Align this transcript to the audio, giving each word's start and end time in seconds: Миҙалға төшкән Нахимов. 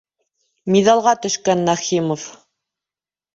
Миҙалға 0.75 1.13
төшкән 1.25 1.61
Нахимов. 1.67 2.25